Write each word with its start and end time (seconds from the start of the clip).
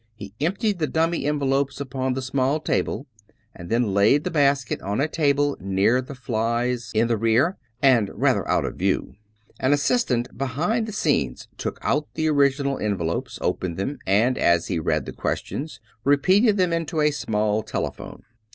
He 0.15 0.33
emptied 0.41 0.79
the 0.79 0.87
dummy 0.87 1.25
envelopes 1.25 1.79
upon 1.79 2.15
the 2.15 2.23
small 2.23 2.59
table 2.59 3.05
and 3.53 3.69
then 3.69 3.93
laid 3.93 4.23
the 4.23 4.31
basket 4.31 4.81
on 4.81 4.99
a 4.99 5.07
table 5.07 5.55
near 5.59 6.01
the 6.01 6.15
flies 6.15 6.89
in 6.95 7.07
the 7.07 7.17
rear, 7.17 7.55
and 7.83 8.09
rather 8.15 8.47
out 8.49 8.65
of 8.65 8.77
view. 8.77 9.13
An 9.59 9.73
assistant 9.73 10.35
behind 10.35 10.87
the 10.87 10.91
scenes 10.91 11.47
took 11.55 11.77
out 11.83 12.07
the 12.15 12.27
original 12.29 12.79
envelopes, 12.79 13.37
opened 13.41 13.77
them, 13.77 13.99
and 14.07 14.39
as 14.39 14.69
he 14.69 14.79
read 14.79 15.05
the 15.05 15.13
ques 15.13 15.41
tions 15.41 15.79
repeated 16.03 16.57
them 16.57 16.73
into 16.73 16.99
a 16.99 17.11
small 17.11 17.61
telephone. 17.61 18.23